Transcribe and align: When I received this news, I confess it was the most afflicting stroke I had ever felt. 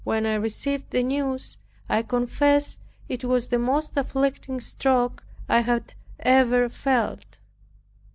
When 0.03 0.25
I 0.25 0.33
received 0.33 0.89
this 0.89 1.03
news, 1.05 1.59
I 1.87 2.01
confess 2.01 2.79
it 3.07 3.23
was 3.23 3.49
the 3.49 3.59
most 3.59 3.95
afflicting 3.95 4.59
stroke 4.59 5.23
I 5.47 5.59
had 5.59 5.93
ever 6.19 6.69
felt. 6.69 7.37